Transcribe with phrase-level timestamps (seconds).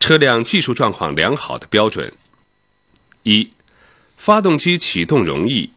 [0.00, 2.12] 车辆技术状况良好的标准：
[3.22, 3.52] 一、
[4.16, 5.70] 发动机启动容易，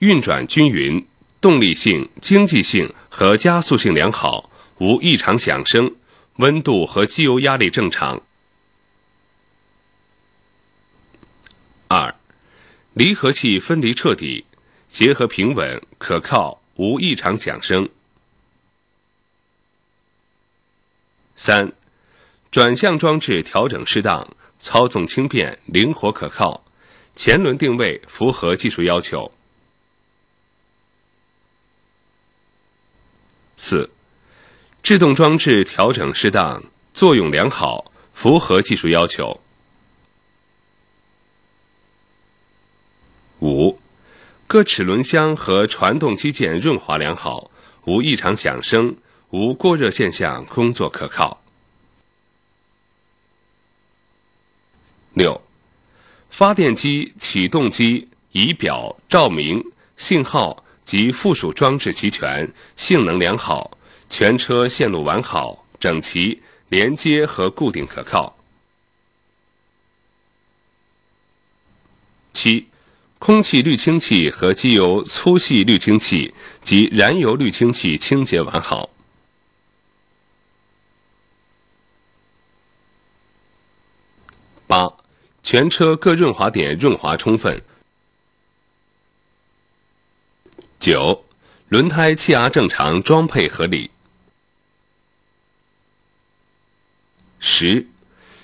[0.00, 1.06] 运转均匀，
[1.40, 5.94] 动力性、经济性和加速性良好，无异常响声，
[6.36, 8.20] 温度和机油压力正常。
[11.86, 12.14] 二、
[12.92, 14.44] 离合器分离彻底，
[14.88, 17.88] 结合平稳可靠，无异常响声。
[21.36, 21.72] 三、
[22.50, 24.26] 转向装置调整适当，
[24.58, 26.64] 操纵轻便，灵活可靠，
[27.14, 29.30] 前轮定位符合技术要求。
[33.56, 33.90] 四、
[34.82, 36.62] 制动装置调整适当，
[36.94, 39.40] 作用良好，符合技术要求。
[43.40, 43.78] 五、
[44.46, 47.50] 各齿轮箱和传动机件润滑良好，
[47.84, 48.96] 无异常响声，
[49.30, 51.42] 无过热现象，工作可靠。
[55.18, 55.38] 六、
[56.30, 59.62] 发电机、启动机、仪表、照明、
[59.96, 63.76] 信号及附属装置齐全，性能良好，
[64.08, 68.36] 全车线路完好、整齐，连接和固定可靠。
[72.32, 72.68] 七、
[73.18, 78.90] 空气滤清器和机油粗细滤清器及燃油滤清器清洁完好。
[84.68, 84.92] 八、
[85.42, 87.62] 全车各润滑点润滑充分。
[90.78, 91.24] 九、
[91.68, 93.90] 轮胎气压正常，装配合理。
[97.40, 97.86] 十、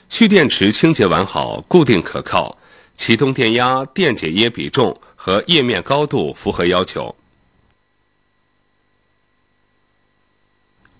[0.08, 2.58] 蓄电池清洁完好，固定可靠，
[2.96, 7.14] 启动电压、电解液比重和液面高度符合要求。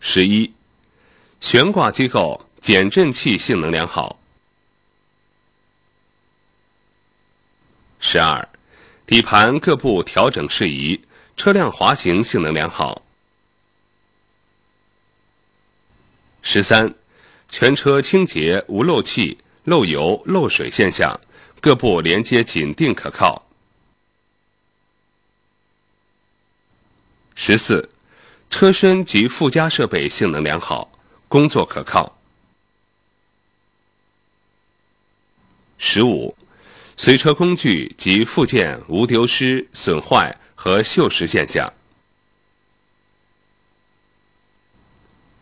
[0.01, 0.53] 十一、
[1.41, 4.19] 悬挂机构、减震器性能良好。
[8.15, 8.48] 十二、
[9.07, 11.05] 底盘各部调整适宜，
[11.36, 13.02] 车辆滑行性能良好。
[16.41, 16.95] 十三、
[17.48, 21.19] 全车清洁无漏气、漏油、漏水现象，
[21.61, 23.45] 各部连接紧定可靠。
[27.35, 27.91] 十四、
[28.48, 30.89] 车身及附加设备性能良好，
[31.27, 32.17] 工作可靠。
[35.79, 36.36] 十五、
[36.97, 41.73] 随车工具及附件无丢失、损坏和锈蚀现象。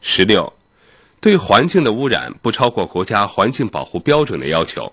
[0.01, 0.53] 十六、
[1.21, 4.93] 对环境的污染不超过国家环境保护标准的要求。